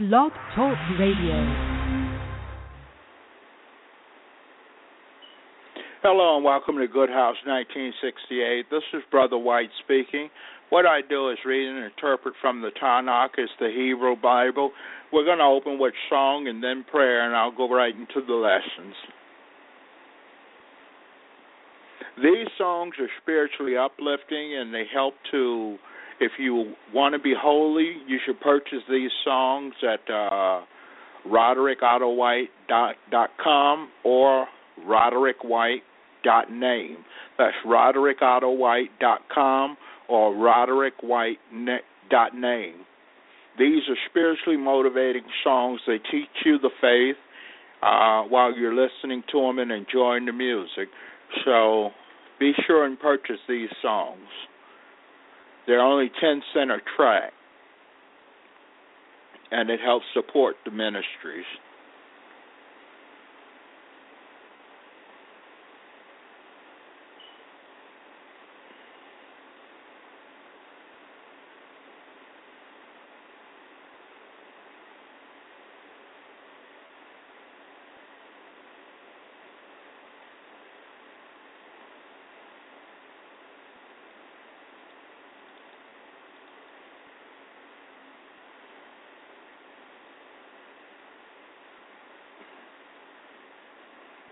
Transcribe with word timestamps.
Blog 0.00 0.32
Talk 0.56 0.78
Radio. 0.98 1.44
Hello 6.02 6.36
and 6.36 6.42
welcome 6.42 6.78
to 6.78 6.88
Good 6.88 7.10
House 7.10 7.36
1968. 7.44 8.64
This 8.70 8.80
is 8.94 9.02
Brother 9.10 9.36
White 9.36 9.68
speaking. 9.84 10.30
What 10.70 10.86
I 10.86 11.02
do 11.06 11.28
is 11.28 11.36
read 11.44 11.68
and 11.68 11.84
interpret 11.84 12.32
from 12.40 12.62
the 12.62 12.70
Tanakh, 12.82 13.36
it's 13.36 13.52
the 13.60 13.68
Hebrew 13.68 14.16
Bible. 14.16 14.70
We're 15.12 15.26
going 15.26 15.36
to 15.36 15.44
open 15.44 15.78
with 15.78 15.92
song 16.08 16.48
and 16.48 16.64
then 16.64 16.82
prayer, 16.90 17.26
and 17.26 17.36
I'll 17.36 17.54
go 17.54 17.68
right 17.70 17.94
into 17.94 18.26
the 18.26 18.32
lessons. 18.32 18.94
These 22.16 22.48
songs 22.56 22.94
are 22.98 23.10
spiritually 23.20 23.76
uplifting 23.76 24.56
and 24.56 24.72
they 24.72 24.84
help 24.90 25.12
to 25.32 25.76
if 26.20 26.32
you 26.38 26.74
want 26.94 27.14
to 27.14 27.18
be 27.18 27.34
holy, 27.36 27.96
you 28.06 28.18
should 28.24 28.40
purchase 28.40 28.84
these 28.90 29.10
songs 29.24 29.74
at 29.82 30.08
uh, 30.12 30.60
RoderickOttoWhite.com 31.26 33.90
or 34.04 34.46
RoderickWhite.name. 34.86 36.96
That's 37.38 37.56
RoderickOttoWhite.com 37.66 39.76
or 40.08 40.34
RoderickWhite.name. 40.34 42.74
These 43.58 43.82
are 43.88 43.96
spiritually 44.08 44.58
motivating 44.58 45.24
songs. 45.42 45.80
They 45.86 45.98
teach 46.10 46.28
you 46.44 46.58
the 46.58 46.70
faith 46.80 47.16
uh, 47.82 48.22
while 48.24 48.54
you're 48.56 48.74
listening 48.74 49.22
to 49.32 49.40
them 49.40 49.58
and 49.58 49.72
enjoying 49.72 50.26
the 50.26 50.32
music. 50.32 50.88
So 51.44 51.90
be 52.38 52.52
sure 52.66 52.84
and 52.84 52.98
purchase 52.98 53.40
these 53.48 53.70
songs. 53.82 54.28
They're 55.70 55.80
only 55.80 56.10
10 56.20 56.42
cent 56.52 56.72
a 56.72 56.78
track, 56.96 57.32
and 59.52 59.70
it 59.70 59.78
helps 59.78 60.04
support 60.12 60.56
the 60.64 60.72
ministries. 60.72 61.44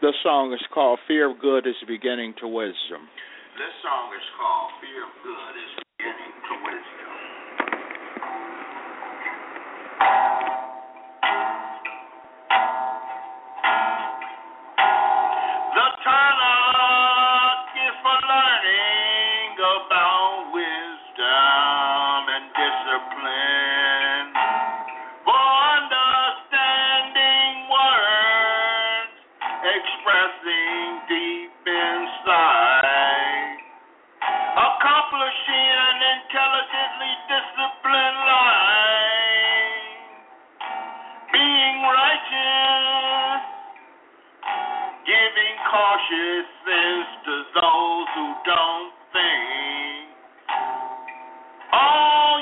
This 0.08 0.16
song 0.22 0.54
is 0.54 0.64
called 0.72 0.98
Fear 1.06 1.32
of 1.32 1.38
Good 1.38 1.66
is 1.66 1.76
Beginning 1.86 2.32
to 2.40 2.48
Wisdom. 2.48 3.12
This 3.60 3.76
song 3.84 4.08
is 4.16 4.24
called 4.40 4.72
Fear 4.80 5.04
of 5.04 5.12
Good 5.20 5.54
is 5.60 5.87
to 46.10 47.34
those 47.60 48.08
who 48.16 48.26
don't 48.46 48.92
think. 49.12 50.08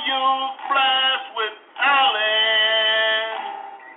You 0.06 0.25
blessed 0.71 1.31
with 1.37 1.54
talent 1.75 3.41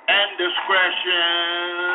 and 0.10 0.30
discretion. 0.42 1.89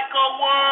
Like 0.00 0.12
a 0.16 0.28
whirlwind, 0.40 0.69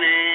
beginning 0.00 0.31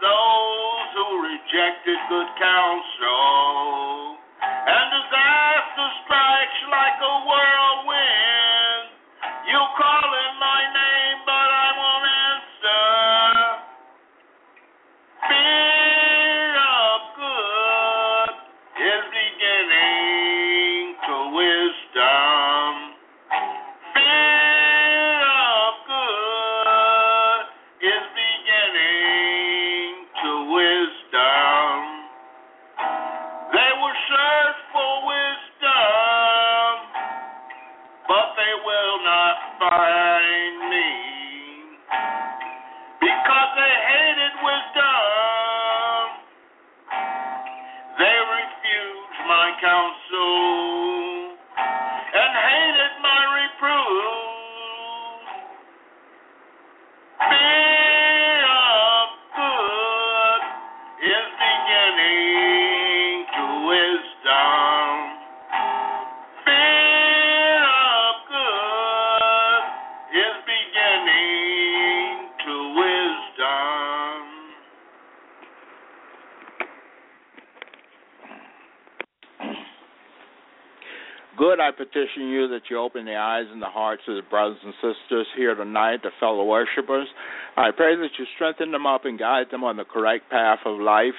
those 0.00 0.88
who 0.94 1.06
rejected 1.24 1.98
good 2.08 2.30
counsel, 2.38 4.18
and 4.42 4.86
disaster 4.92 5.88
strikes 6.04 6.60
like 6.70 6.98
a 7.02 7.14
whirlwind. 7.26 8.17
Search 34.58 35.27
Good, 81.48 81.60
I 81.60 81.70
petition 81.70 82.28
you 82.28 82.46
that 82.48 82.68
you 82.68 82.78
open 82.78 83.06
the 83.06 83.16
eyes 83.16 83.46
and 83.50 83.62
the 83.62 83.72
hearts 83.72 84.02
of 84.06 84.16
the 84.16 84.22
brothers 84.28 84.58
and 84.62 84.74
sisters 84.84 85.26
here 85.34 85.54
tonight, 85.54 86.02
the 86.02 86.10
fellow 86.20 86.44
worshipers. 86.44 87.08
I 87.56 87.70
pray 87.74 87.96
that 87.96 88.10
you 88.18 88.26
strengthen 88.34 88.70
them 88.70 88.84
up 88.84 89.06
and 89.06 89.18
guide 89.18 89.46
them 89.50 89.64
on 89.64 89.78
the 89.78 89.84
correct 89.84 90.28
path 90.28 90.58
of 90.66 90.78
life. 90.78 91.14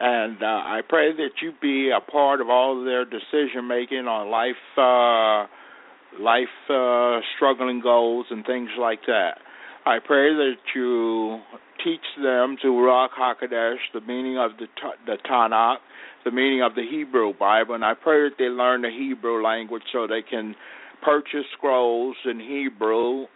And 0.00 0.42
uh, 0.42 0.46
I 0.46 0.80
pray 0.88 1.12
that 1.12 1.38
you 1.40 1.52
be 1.62 1.92
a 1.96 2.00
part 2.00 2.40
of 2.40 2.50
all 2.50 2.84
their 2.84 3.04
decision 3.04 3.68
making 3.68 4.08
on 4.08 4.28
life, 4.28 4.58
uh, 4.76 5.46
life 6.20 6.48
uh, 6.68 7.20
struggling 7.36 7.80
goals 7.80 8.26
and 8.30 8.44
things 8.44 8.70
like 8.76 9.06
that. 9.06 9.38
I 9.86 9.98
pray 10.04 10.34
that 10.34 10.56
you 10.74 11.42
teach 11.84 12.00
them 12.22 12.56
to 12.62 12.68
Ruach 12.68 13.10
Hakodesh, 13.18 13.76
the 13.94 14.00
meaning 14.00 14.38
of 14.38 14.52
the, 14.58 14.66
the 15.06 15.16
Tanakh, 15.28 15.78
the 16.24 16.30
meaning 16.30 16.62
of 16.62 16.74
the 16.74 16.84
Hebrew 16.88 17.32
Bible, 17.38 17.74
and 17.74 17.84
I 17.84 17.94
pray 17.94 18.28
that 18.28 18.36
they 18.38 18.44
learn 18.44 18.82
the 18.82 18.90
Hebrew 18.90 19.42
language 19.42 19.82
so 19.92 20.06
they 20.06 20.22
can 20.22 20.54
purchase 21.02 21.46
scrolls 21.56 22.16
in 22.24 22.38
Hebrew 22.38 23.26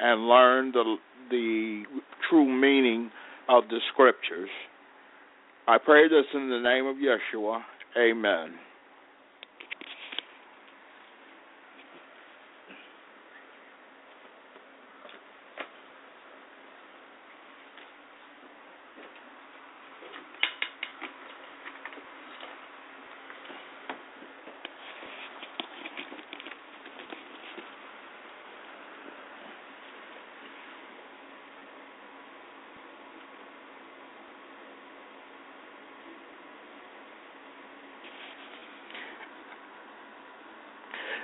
and 0.00 0.28
learn 0.28 0.72
the 0.72 0.96
the 1.30 1.82
true 2.28 2.48
meaning 2.48 3.10
of 3.48 3.64
the 3.68 3.78
scriptures. 3.92 4.48
I 5.66 5.76
pray 5.78 6.08
this 6.08 6.24
in 6.32 6.48
the 6.48 6.60
name 6.60 6.86
of 6.86 6.96
Yeshua. 6.96 7.60
Amen. 7.98 8.54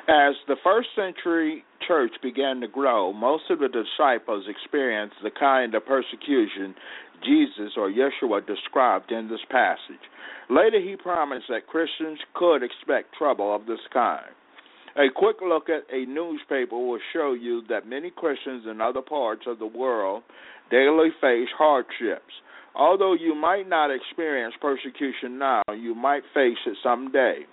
As 0.06 0.35
the 0.49 0.56
first 0.62 0.89
century 0.95 1.65
church 1.89 2.12
began 2.23 2.61
to 2.61 2.69
grow, 2.69 3.11
most 3.12 3.45
of 3.49 3.59
the 3.59 3.69
disciples 3.69 4.45
experienced 4.47 5.17
the 5.23 5.31
kind 5.31 5.75
of 5.75 5.87
persecution 5.87 6.75
Jesus 7.25 7.73
or 7.79 7.91
Yeshua 7.91 8.47
described 8.47 9.11
in 9.12 9.29
this 9.29 9.41
passage. 9.51 10.05
Later, 10.51 10.79
he 10.79 10.97
promised 10.97 11.47
that 11.49 11.67
Christians 11.67 12.19
could 12.35 12.62
expect 12.62 13.15
trouble 13.17 13.55
of 13.55 13.65
this 13.65 13.81
kind. 13.95 14.29
A 14.97 15.09
quick 15.15 15.37
look 15.43 15.71
at 15.71 15.85
a 15.91 16.05
newspaper 16.05 16.77
will 16.77 17.01
show 17.15 17.33
you 17.33 17.62
that 17.71 17.89
many 17.89 18.11
Christians 18.11 18.65
in 18.71 18.83
other 18.83 19.01
parts 19.01 19.45
of 19.47 19.59
the 19.59 19.67
world 19.67 20.23
daily 20.70 21.11
face 21.20 21.49
hardships. 21.56 22.32
Although 22.77 23.15
you 23.15 23.34
might 23.34 23.69
not 23.69 23.91
experience 23.91 24.55
persecution 24.61 25.39
now, 25.39 25.63
you 25.75 25.94
might 25.94 26.25
face 26.34 26.58
it 26.67 26.77
someday. 26.82 27.46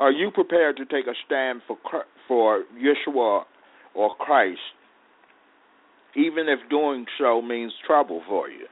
Are 0.00 0.10
you 0.10 0.30
prepared 0.30 0.78
to 0.78 0.86
take 0.86 1.06
a 1.06 1.14
stand 1.26 1.60
for 1.66 1.76
for 2.26 2.64
Yeshua 2.74 3.42
or 3.94 4.14
Christ, 4.18 4.58
even 6.16 6.48
if 6.48 6.58
doing 6.70 7.04
so 7.18 7.42
means 7.42 7.72
trouble 7.86 8.22
for 8.26 8.48
you? 8.48 8.66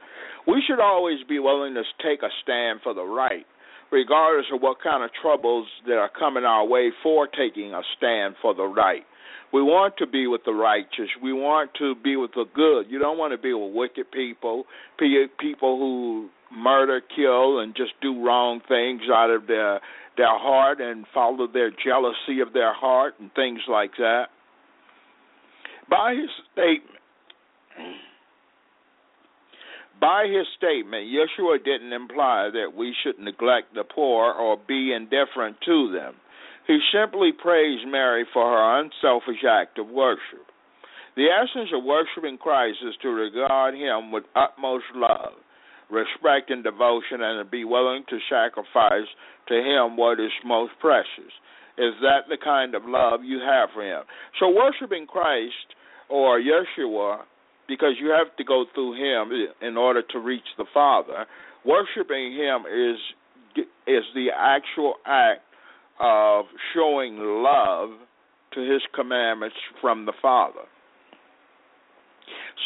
We 0.47 0.63
should 0.65 0.79
always 0.79 1.19
be 1.27 1.37
willing 1.37 1.75
to 1.75 1.83
take 2.01 2.23
a 2.23 2.29
stand 2.41 2.79
for 2.81 2.95
the 2.95 3.03
right, 3.03 3.45
regardless 3.91 4.47
of 4.51 4.61
what 4.61 4.77
kind 4.81 5.03
of 5.03 5.11
troubles 5.21 5.67
that 5.85 5.97
are 5.97 6.09
coming 6.17 6.45
our 6.45 6.65
way 6.65 6.89
for 7.03 7.27
taking 7.27 7.73
a 7.73 7.81
stand 7.95 8.33
for 8.41 8.55
the 8.55 8.65
right. 8.65 9.03
We 9.53 9.61
want 9.61 9.97
to 9.97 10.07
be 10.07 10.25
with 10.25 10.41
the 10.45 10.53
righteous. 10.53 11.09
We 11.21 11.33
want 11.33 11.71
to 11.77 11.93
be 12.03 12.15
with 12.15 12.31
the 12.33 12.45
good. 12.55 12.85
You 12.89 12.97
don't 12.97 13.19
want 13.19 13.33
to 13.33 13.37
be 13.37 13.53
with 13.53 13.73
wicked 13.75 14.11
people, 14.11 14.65
people 14.97 15.77
who 15.77 16.29
murder, 16.51 17.01
kill, 17.15 17.59
and 17.59 17.75
just 17.75 17.91
do 18.01 18.23
wrong 18.23 18.61
things 18.67 19.01
out 19.13 19.29
of 19.29 19.47
their 19.47 19.79
their 20.17 20.37
heart 20.37 20.81
and 20.81 21.05
follow 21.13 21.47
their 21.47 21.71
jealousy 21.71 22.41
of 22.45 22.51
their 22.51 22.73
heart 22.73 23.13
and 23.19 23.31
things 23.35 23.61
like 23.69 23.91
that. 23.97 24.25
By 25.89 26.13
his 26.13 26.29
statement, 26.51 26.99
by 29.99 30.27
his 30.27 30.45
statement, 30.57 31.07
Yeshua 31.07 31.63
didn't 31.63 31.93
imply 31.93 32.49
that 32.51 32.75
we 32.75 32.93
should 33.01 33.17
neglect 33.17 33.73
the 33.73 33.83
poor 33.83 34.33
or 34.33 34.57
be 34.67 34.93
indifferent 34.93 35.57
to 35.65 35.91
them. 35.91 36.15
He 36.67 36.79
simply 36.93 37.31
praised 37.31 37.87
Mary 37.87 38.25
for 38.33 38.43
her 38.43 38.81
unselfish 38.81 39.43
act 39.49 39.79
of 39.79 39.87
worship. 39.87 40.45
The 41.15 41.27
essence 41.27 41.69
of 41.73 41.83
worshiping 41.83 42.37
Christ 42.37 42.77
is 42.87 42.95
to 43.01 43.09
regard 43.09 43.73
him 43.73 44.11
with 44.11 44.23
utmost 44.35 44.85
love 44.93 45.33
respect 45.89 46.49
and 46.49 46.63
devotion 46.63 47.21
and 47.21 47.49
be 47.49 47.63
willing 47.65 48.03
to 48.09 48.17
sacrifice 48.29 49.07
to 49.47 49.55
him 49.55 49.97
what 49.97 50.19
is 50.19 50.31
most 50.45 50.73
precious. 50.79 51.33
Is 51.77 51.93
that 52.01 52.27
the 52.29 52.37
kind 52.43 52.75
of 52.75 52.83
love 52.85 53.21
you 53.23 53.39
have 53.39 53.69
for 53.73 53.83
him? 53.83 54.03
So 54.39 54.49
worshiping 54.49 55.07
Christ 55.07 55.53
or 56.09 56.39
Yeshua, 56.39 57.19
because 57.67 57.93
you 57.99 58.09
have 58.09 58.35
to 58.37 58.43
go 58.43 58.65
through 58.73 58.93
him 58.93 59.31
in 59.61 59.77
order 59.77 60.01
to 60.11 60.19
reach 60.19 60.47
the 60.57 60.65
Father, 60.73 61.25
worshiping 61.65 62.33
him 62.33 62.63
is 62.65 62.97
is 63.87 64.03
the 64.13 64.27
actual 64.37 64.95
act 65.05 65.41
of 65.99 66.45
showing 66.73 67.17
love 67.17 67.89
to 68.53 68.61
his 68.61 68.81
commandments 68.95 69.55
from 69.81 70.05
the 70.05 70.13
Father. 70.21 70.61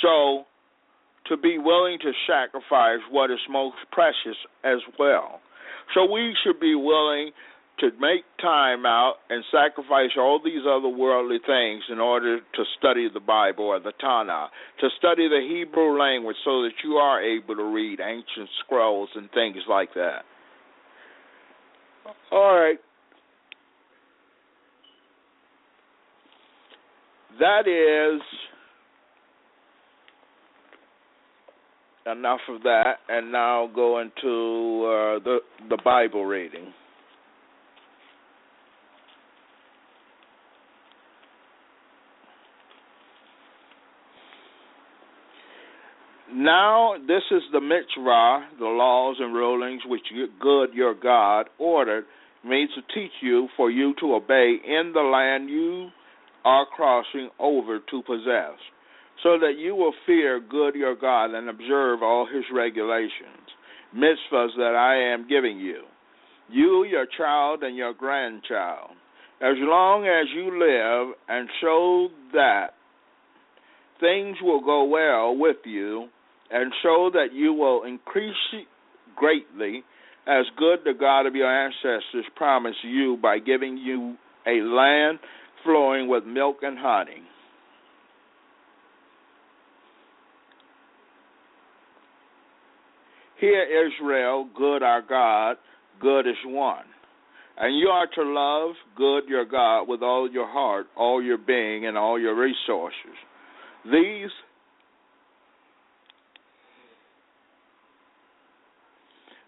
So 0.02 0.46
to 1.28 1.38
be 1.38 1.58
willing 1.58 1.98
to 2.00 2.12
sacrifice 2.28 3.00
what 3.10 3.32
is 3.32 3.40
most 3.50 3.78
precious 3.92 4.38
as 4.64 4.80
well. 5.00 5.40
So 5.94 6.12
we 6.12 6.36
should 6.44 6.60
be 6.60 6.76
willing 6.76 7.32
to 7.80 7.90
make 8.00 8.24
time 8.42 8.86
out 8.86 9.16
and 9.30 9.44
sacrifice 9.52 10.12
all 10.18 10.40
these 10.44 10.62
other 10.62 10.90
worldly 10.90 11.40
things 11.46 11.84
in 11.90 12.00
order 12.00 12.40
to 12.40 12.64
study 12.78 13.10
the 13.12 13.20
Bible 13.20 13.66
or 13.66 13.80
the 13.80 13.94
Tanakh, 14.02 14.50
to 14.80 14.90
study 14.98 15.28
the 15.28 15.42
Hebrew 15.42 15.98
language 16.00 16.36
so 16.46 16.62
that 16.62 16.74
you 16.84 16.94
are 16.94 17.22
able 17.22 17.56
to 17.56 17.64
read 17.64 18.00
ancient 18.00 18.50
scrolls 18.64 19.10
and 19.16 19.30
things 19.32 19.58
like 19.68 19.94
that. 19.96 20.24
All 22.32 22.56
right. 22.56 22.78
That 27.40 27.68
is 27.68 28.22
enough 32.12 32.42
of 32.50 32.64
that, 32.64 32.96
and 33.10 33.32
now 33.32 33.70
go 33.74 34.00
into 34.00 34.86
uh, 34.86 35.24
the 35.24 35.38
the 35.70 35.78
Bible 35.84 36.26
reading. 36.26 36.74
Now 46.36 46.96
this 47.08 47.22
is 47.32 47.44
the 47.52 47.62
mitzvah, 47.62 48.48
the 48.60 48.66
laws 48.66 49.18
and 49.20 49.36
rulings 49.36 49.82
which 49.86 50.02
good 50.42 50.74
your 50.74 50.96
God 50.96 51.48
ordered 51.60 52.06
me 52.44 52.68
to 52.76 52.82
teach 52.94 53.12
you 53.22 53.48
for 53.56 53.70
you 53.70 53.94
to 54.00 54.16
obey 54.16 54.56
in 54.66 54.92
the 54.94 55.02
land 55.02 55.50
you 55.50 55.90
are 56.44 56.66
crossing 56.66 57.30
over 57.40 57.80
to 57.80 58.02
possess, 58.02 58.58
so 59.22 59.38
that 59.40 59.54
you 59.58 59.76
will 59.76 59.94
fear 60.06 60.40
good 60.40 60.76
your 60.76 60.96
God 60.96 61.34
and 61.34 61.50
observe 61.50 62.02
all 62.02 62.28
his 62.32 62.44
regulations, 62.54 63.48
mitzvahs 63.96 64.56
that 64.58 64.76
I 64.76 65.14
am 65.14 65.28
giving 65.28 65.60
you, 65.60 65.84
you, 66.50 66.86
your 66.90 67.06
child, 67.18 67.64
and 67.64 67.76
your 67.76 67.94
grandchild, 67.94 68.92
as 69.42 69.56
long 69.60 70.06
as 70.06 70.28
you 70.34 70.60
live, 70.60 71.16
and 71.30 71.50
show 71.62 72.08
that 72.34 72.72
things 74.00 74.38
will 74.42 74.64
go 74.64 74.84
well 74.86 75.38
with 75.38 75.58
you 75.66 76.08
and 76.52 76.72
show 76.84 77.10
that 77.14 77.34
you 77.34 77.54
will 77.54 77.84
increase 77.84 78.36
greatly 79.16 79.84
as 80.28 80.46
good 80.58 80.80
the 80.86 80.94
God 80.98 81.26
of 81.26 81.36
your 81.36 81.48
ancestors 81.48 82.26
promised 82.36 82.84
you 82.84 83.18
by 83.22 83.40
giving 83.40 83.78
you 83.78 84.16
a 84.46 84.62
land 84.62 85.20
flowing 85.64 86.08
with 86.08 86.26
milk 86.26 86.58
and 86.62 86.78
honey. 86.78 87.24
Hear 93.44 93.88
Israel, 93.88 94.48
good 94.58 94.84
our 94.84 95.02
God, 95.02 95.58
good 96.00 96.26
is 96.26 96.38
one. 96.46 96.86
And 97.58 97.78
you 97.78 97.88
are 97.90 98.08
to 98.16 98.24
love 98.24 98.76
good 98.96 99.28
your 99.28 99.44
God 99.44 99.84
with 99.84 100.02
all 100.02 100.32
your 100.32 100.48
heart, 100.48 100.86
all 100.96 101.22
your 101.22 101.38
being, 101.38 101.86
and 101.86 101.98
all 101.98 102.18
your 102.18 102.40
resources. 102.40 103.18
These 103.84 104.30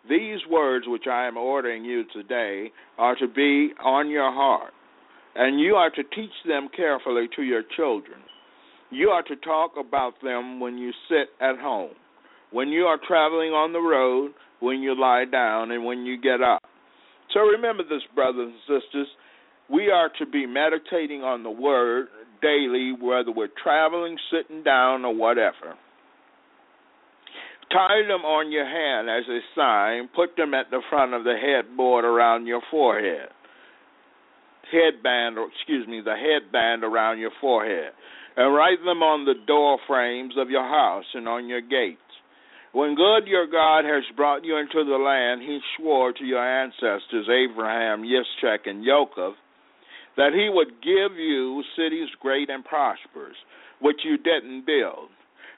These 0.10 0.40
words 0.52 0.88
which 0.90 1.08
I 1.10 1.26
am 1.26 1.38
ordering 1.38 1.86
you 1.86 2.04
today 2.12 2.74
are 2.98 3.16
to 3.16 3.30
be 3.30 3.70
on 3.82 4.10
your 4.10 4.30
heart, 4.30 4.74
and 5.36 5.58
you 5.58 5.76
are 5.76 5.90
to 5.92 6.04
teach 6.04 6.36
them 6.46 6.68
carefully 6.76 7.30
to 7.38 7.44
your 7.44 7.64
children. 7.78 8.20
You 8.90 9.08
are 9.12 9.24
to 9.24 9.38
talk 9.38 9.72
about 9.80 10.16
them 10.22 10.60
when 10.60 10.78
you 10.78 10.92
sit 11.08 11.30
at 11.40 11.58
home, 11.58 11.96
when 12.52 12.70
you 12.70 12.84
are 12.84 13.00
traveling 13.08 13.52
on 13.52 13.74
the 13.74 13.80
road, 13.80 14.32
when 14.60 14.82
you 14.82 15.00
lie 15.00 15.26
down, 15.26 15.72
and 15.72 15.84
when 15.84 16.06
you 16.06 16.20
get 16.20 16.42
up. 16.42 16.62
So 17.34 17.42
remember 17.42 17.84
this, 17.84 18.02
brothers 18.14 18.54
and 18.54 18.82
sisters. 18.82 19.08
We 19.70 19.90
are 19.90 20.10
to 20.20 20.26
be 20.26 20.46
meditating 20.46 21.22
on 21.22 21.44
the 21.44 21.50
Word 21.50 22.08
daily, 22.42 22.94
whether 23.00 23.32
we're 23.32 23.50
traveling, 23.62 24.18
sitting 24.32 24.64
down, 24.64 25.06
or 25.06 25.16
whatever. 25.16 25.76
Tie 27.72 28.04
them 28.08 28.22
on 28.22 28.52
your 28.52 28.66
hand 28.66 29.10
as 29.10 29.28
a 29.28 29.40
sign. 29.56 30.10
Put 30.16 30.38
them 30.38 30.54
at 30.54 30.70
the 30.70 30.82
front 30.90 31.14
of 31.14 31.24
the 31.24 31.34
headboard 31.36 32.06
around 32.06 32.46
your 32.46 32.62
forehead. 32.70 33.30
Headband, 34.72 35.38
or 35.38 35.50
excuse 35.50 35.88
me, 35.88 36.02
the 36.04 36.16
headband 36.16 36.84
around 36.84 37.20
your 37.20 37.32
forehead. 37.42 37.92
And 38.38 38.54
write 38.54 38.80
them 38.86 39.02
on 39.02 39.26
the 39.26 39.34
door 39.48 39.80
frames 39.88 40.34
of 40.38 40.50
your 40.50 40.64
house 40.64 41.06
and 41.14 41.28
on 41.28 41.48
your 41.48 41.62
gates. 41.62 42.00
When 42.76 42.94
God 42.96 43.26
your 43.26 43.48
God 43.48 43.86
has 43.86 44.04
brought 44.18 44.44
you 44.44 44.58
into 44.58 44.84
the 44.84 45.00
land 45.00 45.42
he 45.42 45.60
swore 45.78 46.12
to 46.12 46.26
your 46.26 46.44
ancestors, 46.44 47.24
Abraham, 47.32 48.04
Yitzchak, 48.04 48.68
and 48.68 48.84
Jacob, 48.84 49.34
that 50.18 50.34
he 50.36 50.50
would 50.52 50.84
give 50.84 51.18
you 51.18 51.64
cities 51.78 52.10
great 52.20 52.50
and 52.50 52.66
prosperous, 52.66 53.38
which 53.80 54.02
you 54.04 54.18
didn't 54.18 54.66
build 54.66 55.08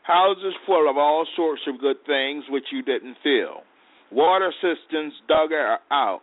houses 0.07 0.53
full 0.65 0.89
of 0.89 0.97
all 0.97 1.25
sorts 1.36 1.62
of 1.67 1.81
good 1.81 1.97
things 2.05 2.45
which 2.50 2.63
you 2.71 2.81
didn't 2.81 3.17
fill, 3.21 3.63
water 4.12 4.53
cisterns 4.62 5.13
dug 5.27 5.50
out 5.91 6.21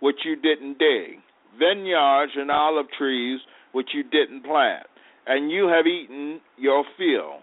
which 0.00 0.16
you 0.24 0.36
didn't 0.36 0.78
dig, 0.78 1.20
vineyards 1.58 2.32
and 2.34 2.50
olive 2.50 2.86
trees 2.96 3.40
which 3.72 3.88
you 3.92 4.02
didn't 4.02 4.42
plant, 4.42 4.86
and 5.26 5.50
you 5.50 5.68
have 5.68 5.86
eaten 5.86 6.40
your 6.56 6.82
fill. 6.96 7.40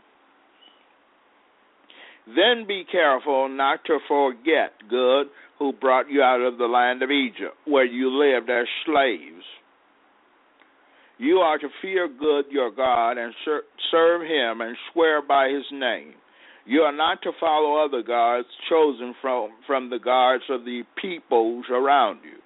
Then 2.28 2.66
be 2.68 2.86
careful 2.90 3.50
not 3.50 3.84
to 3.86 4.00
forget 4.08 4.74
good 4.90 5.28
who 5.60 5.74
brought 5.74 6.10
you 6.10 6.22
out 6.22 6.42
of 6.42 6.58
the 6.58 6.66
land 6.66 7.04
of 7.04 7.12
Egypt, 7.12 7.56
where 7.66 7.86
you 7.86 8.10
lived 8.10 8.50
as 8.50 8.66
slaves. 8.86 9.44
You 11.18 11.38
are 11.38 11.58
to 11.58 11.68
fear 11.82 12.08
good 12.08 12.46
your 12.50 12.72
God 12.72 13.18
and 13.18 13.34
serve 13.92 14.22
him 14.22 14.62
and 14.62 14.76
swear 14.92 15.22
by 15.22 15.50
his 15.50 15.66
name. 15.72 16.14
You 16.66 16.82
are 16.82 16.96
not 16.96 17.22
to 17.24 17.32
follow 17.40 17.84
other 17.84 18.02
gods 18.02 18.48
chosen 18.70 19.14
from, 19.22 19.50
from 19.68 19.90
the 19.90 20.00
gods 20.00 20.44
of 20.50 20.64
the 20.64 20.84
peoples 21.02 21.66
around 21.70 22.20
you, 22.24 22.40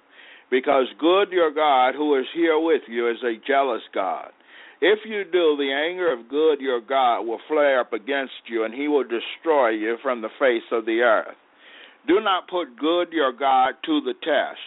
because 0.50 0.86
good 0.98 1.30
your 1.30 1.52
God 1.52 1.94
who 1.94 2.18
is 2.18 2.26
here 2.34 2.58
with 2.58 2.82
you 2.88 3.08
is 3.08 3.22
a 3.22 3.40
jealous 3.46 3.82
God. 3.94 4.32
If 4.80 5.00
you 5.04 5.24
do, 5.24 5.56
the 5.56 5.72
anger 5.72 6.12
of 6.12 6.28
good 6.28 6.60
your 6.60 6.80
God 6.80 7.22
will 7.22 7.40
flare 7.48 7.80
up 7.80 7.92
against 7.92 8.46
you, 8.46 8.64
and 8.64 8.72
he 8.72 8.88
will 8.88 9.04
destroy 9.04 9.70
you 9.70 9.96
from 10.02 10.22
the 10.22 10.28
face 10.38 10.62
of 10.70 10.86
the 10.86 11.00
earth. 11.00 11.36
Do 12.06 12.20
not 12.20 12.48
put 12.48 12.78
good 12.78 13.12
your 13.12 13.32
God 13.32 13.74
to 13.84 14.00
the 14.00 14.14
test, 14.22 14.60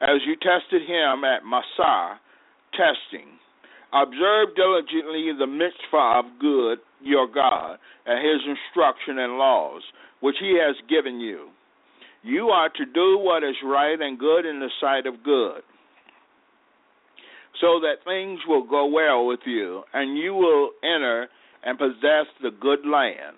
as 0.00 0.20
you 0.26 0.36
tested 0.36 0.82
him 0.82 1.24
at 1.24 1.44
Massah, 1.44 2.20
testing 2.72 3.36
Observe 3.92 4.54
diligently 4.56 5.32
the 5.38 5.46
mitzvah 5.46 6.20
of 6.20 6.24
good, 6.40 6.78
your 7.00 7.26
God, 7.26 7.78
and 8.04 8.18
his 8.18 8.42
instruction 8.44 9.18
and 9.18 9.38
laws, 9.38 9.82
which 10.20 10.36
he 10.40 10.58
has 10.60 10.76
given 10.88 11.20
you. 11.20 11.48
You 12.22 12.48
are 12.48 12.68
to 12.68 12.84
do 12.84 13.18
what 13.18 13.44
is 13.44 13.54
right 13.64 13.98
and 13.98 14.18
good 14.18 14.44
in 14.44 14.58
the 14.58 14.70
sight 14.80 15.06
of 15.06 15.22
good, 15.22 15.62
so 17.60 17.80
that 17.80 18.04
things 18.04 18.40
will 18.46 18.66
go 18.66 18.86
well 18.86 19.26
with 19.26 19.40
you, 19.46 19.82
and 19.92 20.18
you 20.18 20.34
will 20.34 20.70
enter 20.82 21.28
and 21.64 21.78
possess 21.78 22.26
the 22.42 22.50
good 22.60 22.86
land. 22.86 23.36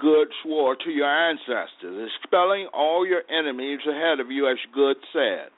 Good 0.00 0.28
swore 0.42 0.76
to 0.76 0.90
your 0.90 1.08
ancestors, 1.08 2.10
expelling 2.22 2.68
all 2.74 3.06
your 3.06 3.22
enemies 3.30 3.80
ahead 3.88 4.20
of 4.20 4.30
you, 4.30 4.48
as 4.50 4.58
good 4.74 4.96
said. 5.12 5.48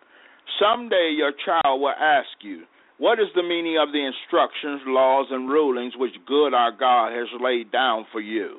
Someday 0.61 1.15
your 1.17 1.33
child 1.45 1.81
will 1.81 1.95
ask 1.99 2.29
you, 2.41 2.63
what 2.99 3.19
is 3.19 3.27
the 3.35 3.43
meaning 3.43 3.79
of 3.83 3.91
the 3.93 4.05
instructions, 4.07 4.83
laws, 4.87 5.27
and 5.31 5.49
rulings 5.49 5.95
which 5.97 6.13
good 6.27 6.55
our 6.55 6.71
God 6.71 7.13
has 7.13 7.27
laid 7.41 7.73
down 7.73 8.07
for 8.13 8.21
you? 8.21 8.59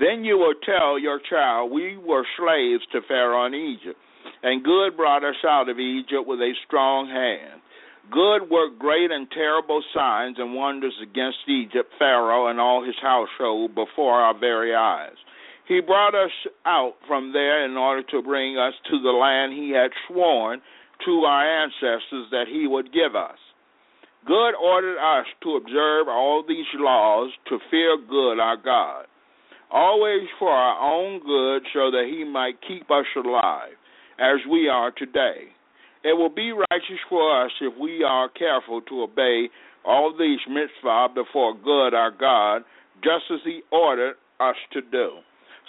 Then 0.00 0.24
you 0.24 0.38
will 0.38 0.54
tell 0.64 0.98
your 0.98 1.20
child, 1.28 1.70
We 1.70 1.96
were 1.96 2.24
slaves 2.38 2.82
to 2.92 3.02
Pharaoh 3.06 3.46
in 3.46 3.54
Egypt, 3.54 3.98
and 4.42 4.64
good 4.64 4.96
brought 4.96 5.24
us 5.24 5.36
out 5.46 5.68
of 5.68 5.78
Egypt 5.78 6.26
with 6.26 6.40
a 6.40 6.52
strong 6.66 7.08
hand. 7.08 7.60
Good 8.10 8.50
worked 8.50 8.78
great 8.78 9.10
and 9.10 9.30
terrible 9.30 9.82
signs 9.94 10.36
and 10.38 10.54
wonders 10.54 10.94
against 11.02 11.38
Egypt, 11.46 11.92
Pharaoh, 11.98 12.48
and 12.48 12.58
all 12.58 12.84
his 12.84 12.96
household 13.00 13.74
before 13.74 14.14
our 14.14 14.36
very 14.38 14.74
eyes. 14.74 15.16
He 15.68 15.80
brought 15.80 16.16
us 16.16 16.32
out 16.66 16.94
from 17.06 17.32
there 17.32 17.64
in 17.64 17.76
order 17.76 18.02
to 18.10 18.22
bring 18.22 18.58
us 18.58 18.74
to 18.90 19.00
the 19.00 19.10
land 19.10 19.52
he 19.52 19.70
had 19.70 19.90
sworn 20.08 20.60
to 21.06 21.12
our 21.20 21.62
ancestors 21.62 22.26
that 22.32 22.46
he 22.50 22.66
would 22.66 22.92
give 22.92 23.14
us. 23.14 23.38
Good 24.26 24.54
ordered 24.60 24.98
us 24.98 25.26
to 25.44 25.56
observe 25.56 26.08
all 26.08 26.42
these 26.46 26.66
laws, 26.74 27.30
to 27.48 27.58
fear 27.70 27.96
good 27.96 28.40
our 28.40 28.56
God, 28.56 29.06
always 29.70 30.26
for 30.38 30.50
our 30.50 30.92
own 30.92 31.20
good, 31.20 31.62
so 31.72 31.90
that 31.90 32.10
he 32.10 32.24
might 32.24 32.60
keep 32.66 32.90
us 32.90 33.06
alive, 33.16 33.78
as 34.20 34.38
we 34.50 34.68
are 34.68 34.90
today. 34.92 35.48
It 36.04 36.16
will 36.16 36.30
be 36.30 36.52
righteous 36.52 37.00
for 37.08 37.44
us 37.44 37.50
if 37.60 37.72
we 37.80 38.04
are 38.04 38.28
careful 38.28 38.80
to 38.82 39.02
obey 39.02 39.48
all 39.84 40.14
these 40.16 40.38
mitzvah 40.48 41.08
before 41.14 41.54
good 41.56 41.94
our 41.94 42.10
God, 42.10 42.62
just 43.02 43.24
as 43.32 43.40
he 43.44 43.62
ordered 43.72 44.14
us 44.38 44.56
to 44.72 44.80
do. 44.82 45.20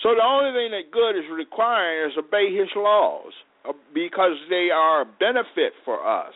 So 0.04 0.16
the 0.16 0.24
only 0.24 0.52
thing 0.52 0.72
that 0.72 0.92
good 0.92 1.18
is 1.18 1.26
requiring 1.32 2.12
is 2.12 2.18
obey 2.18 2.56
his 2.56 2.70
laws 2.76 3.32
uh, 3.68 3.74
because 3.94 4.36
they 4.50 4.70
are 4.74 5.02
a 5.02 5.06
benefit 5.06 5.74
for 5.86 6.06
us. 6.06 6.34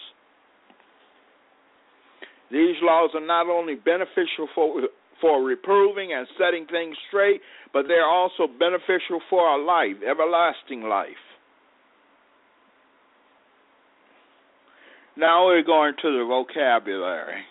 These 2.52 2.76
laws 2.82 3.10
are 3.16 3.26
not 3.26 3.50
only 3.50 3.76
beneficial 3.76 4.48
for 4.54 4.82
for 5.22 5.42
reproving 5.44 6.12
and 6.12 6.28
setting 6.38 6.68
things 6.68 6.96
straight, 7.08 7.40
but 7.72 7.86
they're 7.88 8.06
also 8.06 8.48
beneficial 8.48 9.22
for 9.30 9.42
our 9.42 9.60
life, 9.60 9.96
everlasting 10.08 10.84
life. 10.84 11.24
Now 15.18 15.46
we're 15.46 15.64
going 15.64 15.94
to 16.02 16.18
the 16.20 16.26
vocabulary. 16.28 17.42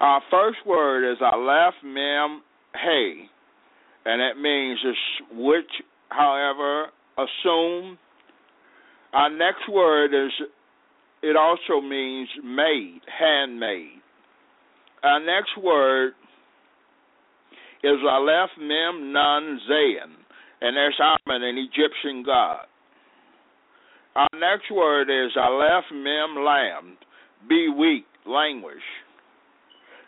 Our 0.00 0.20
first 0.30 0.58
word 0.66 1.10
is 1.10 1.18
Aleph 1.22 1.74
mem 1.82 2.42
hey, 2.74 3.22
and 4.04 4.20
it 4.20 4.38
means 4.38 4.78
which, 5.32 5.70
however, 6.10 6.88
assume. 7.16 7.98
Our 9.14 9.30
next 9.30 9.66
word 9.70 10.12
is 10.12 10.32
it 11.22 11.36
also 11.36 11.80
means 11.80 12.28
made, 12.44 13.00
handmade. 13.18 14.02
Our 15.02 15.20
next 15.20 15.56
word 15.62 16.12
is 17.84 18.00
Aleph 18.10 18.50
Mem 18.58 19.12
Nun 19.12 19.60
Zayin, 19.68 20.16
and 20.62 20.74
there's 20.74 20.98
Amen, 20.98 21.42
an 21.42 21.58
Egyptian 21.58 22.22
god. 22.24 22.64
Our 24.16 24.28
next 24.32 24.70
word 24.72 25.10
is 25.10 25.32
Aleph 25.36 25.84
Mem 25.92 26.42
Lam, 26.42 26.96
be 27.46 27.68
weak, 27.68 28.06
languish. 28.26 28.86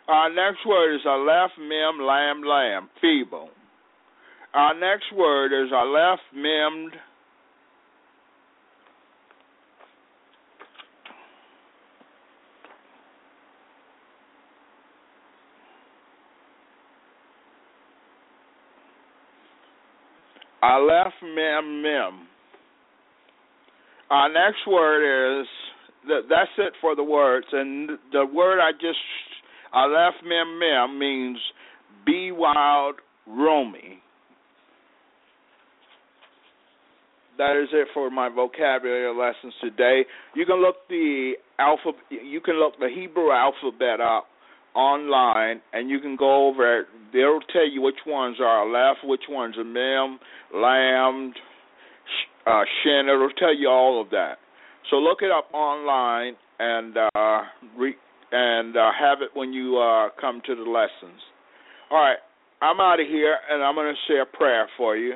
Our 0.07 0.29
next 0.29 0.65
word 0.65 0.95
is 0.95 1.01
Aleph 1.05 1.51
Mem 1.59 2.03
Lam 2.03 2.41
Lam, 2.41 2.89
feeble. 2.99 3.49
Our 4.55 4.73
next 4.79 5.13
word 5.15 5.53
is 5.53 5.71
Aleph 5.71 6.19
Mem 6.33 6.89
Aleph 20.61 21.13
Mem 21.21 21.81
Mem. 21.81 22.27
Our 24.09 24.29
next 24.29 24.65
word 24.67 25.41
is 25.41 25.47
that. 26.07 26.21
that's 26.29 26.51
it 26.57 26.73
for 26.81 26.95
the 26.95 27.03
words, 27.03 27.47
and 27.51 27.91
the 28.11 28.25
word 28.25 28.59
I 28.59 28.71
just 28.71 28.97
Aleph 29.73 30.15
Mem 30.23 30.59
Mem 30.59 30.99
means 30.99 31.37
be 32.05 32.31
wild, 32.31 32.95
roamy. 33.27 34.01
That 37.37 37.61
is 37.61 37.69
it 37.71 37.89
for 37.93 38.09
my 38.09 38.29
vocabulary 38.29 39.13
lessons 39.15 39.53
today. 39.61 40.05
You 40.35 40.45
can 40.45 40.59
look 40.59 40.77
the 40.89 41.33
alpha. 41.59 41.91
You 42.09 42.41
can 42.41 42.55
look 42.55 42.79
the 42.79 42.89
Hebrew 42.93 43.31
alphabet 43.31 44.01
up 44.01 44.25
online, 44.77 45.61
and 45.73 45.89
you 45.89 45.99
can 45.99 46.15
go 46.15 46.47
over 46.47 46.81
it. 46.81 46.87
They'll 47.11 47.41
tell 47.51 47.67
you 47.67 47.81
which 47.81 48.05
ones 48.05 48.37
are 48.39 48.61
Aleph, 48.61 48.97
which 49.03 49.23
ones 49.27 49.55
are 49.57 49.63
Mem, 49.63 50.19
Lam, 50.53 51.33
uh, 52.45 52.63
Shin. 52.83 53.09
It'll 53.09 53.29
tell 53.31 53.55
you 53.55 53.67
all 53.69 53.99
of 53.99 54.11
that. 54.11 54.35
So 54.89 54.97
look 54.97 55.19
it 55.21 55.31
up 55.31 55.51
online 55.53 56.35
and 56.59 56.95
uh, 56.97 57.41
re- 57.77 57.95
and 58.31 58.77
uh, 58.77 58.91
have 58.97 59.19
it 59.21 59.29
when 59.33 59.51
you 59.51 59.77
uh, 59.77 60.09
come 60.21 60.41
to 60.45 60.55
the 60.55 60.61
lessons. 60.61 61.19
All 61.89 61.97
right, 61.97 62.17
I'm 62.61 62.79
out 62.79 62.99
of 62.99 63.07
here, 63.07 63.37
and 63.49 63.63
I'm 63.63 63.75
going 63.75 63.93
to 63.93 64.13
say 64.13 64.19
a 64.19 64.37
prayer 64.37 64.67
for 64.77 64.95
you. 64.95 65.13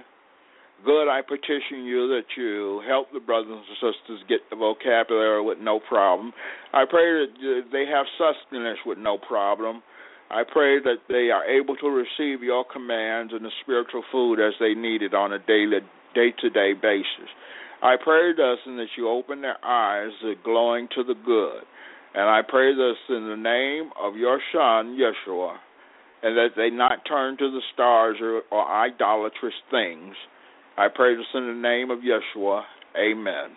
Good, 0.84 1.08
I 1.10 1.22
petition 1.22 1.86
you 1.86 2.08
that 2.10 2.26
you 2.36 2.82
help 2.88 3.12
the 3.14 3.20
brothers 3.20 3.52
and 3.52 3.78
sisters 3.78 4.24
get 4.28 4.40
the 4.50 4.56
vocabulary 4.56 5.44
with 5.44 5.60
no 5.60 5.80
problem. 5.80 6.34
I 6.74 6.86
pray 6.90 7.04
that 7.04 7.64
they 7.72 7.86
have 7.86 8.06
sustenance 8.18 8.80
with 8.86 8.98
no 8.98 9.20
problem. 9.20 9.84
I 10.32 10.44
pray 10.50 10.80
that 10.80 11.06
they 11.08 11.30
are 11.30 11.46
able 11.46 11.76
to 11.76 11.88
receive 11.88 12.42
your 12.42 12.66
commands 12.66 13.34
and 13.34 13.46
the 13.46 13.52
spiritual 13.62 14.04
food 14.12 14.40
as 14.40 14.54
they 14.60 14.74
need 14.74 15.04
it 15.04 15.14
on 15.14 15.34
a 15.34 15.40
daily, 15.40 15.80
day-to-day 16.16 16.74
basis. 16.82 17.30
I 17.84 17.96
pray 18.02 18.34
thus 18.36 18.58
and 18.66 18.80
that 18.80 18.88
you 18.98 19.08
open 19.08 19.42
their 19.42 19.64
eyes, 19.64 20.12
glowing 20.44 20.88
to 20.96 21.04
the 21.04 21.16
good. 21.26 21.62
And 22.16 22.24
I 22.24 22.42
pray 22.48 22.74
this 22.74 22.98
in 23.10 23.28
the 23.30 23.38
name 23.38 23.92
of 24.02 24.16
your 24.16 24.40
Son, 24.52 24.98
Yeshua, 24.98 25.58
and 26.24 26.38
that 26.38 26.56
they 26.56 26.70
not 26.70 27.06
turn 27.08 27.38
to 27.38 27.52
the 27.52 27.62
stars 27.74 28.18
or, 28.22 28.42
or 28.52 28.68
idolatrous 28.68 29.54
things. 29.70 30.16
I 30.78 30.88
pray 30.94 31.16
this 31.16 31.26
in 31.34 31.48
the 31.48 31.54
name 31.54 31.92
of 31.92 32.00
Yeshua. 32.00 32.64
Amen. 32.98 33.52